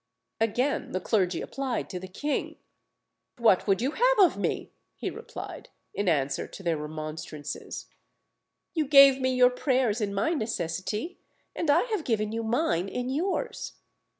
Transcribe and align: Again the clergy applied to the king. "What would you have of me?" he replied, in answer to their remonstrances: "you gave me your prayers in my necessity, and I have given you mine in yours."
Again 0.39 0.93
the 0.93 0.99
clergy 0.99 1.41
applied 1.41 1.87
to 1.91 1.99
the 1.99 2.07
king. 2.07 2.55
"What 3.37 3.67
would 3.67 3.83
you 3.83 3.91
have 3.91 4.17
of 4.19 4.35
me?" 4.35 4.71
he 4.95 5.11
replied, 5.11 5.69
in 5.93 6.09
answer 6.09 6.47
to 6.47 6.63
their 6.63 6.75
remonstrances: 6.77 7.85
"you 8.73 8.87
gave 8.87 9.21
me 9.21 9.35
your 9.35 9.51
prayers 9.51 10.01
in 10.01 10.11
my 10.11 10.33
necessity, 10.33 11.19
and 11.55 11.69
I 11.69 11.83
have 11.91 12.03
given 12.03 12.31
you 12.31 12.41
mine 12.41 12.89
in 12.89 13.09
yours." 13.09 13.73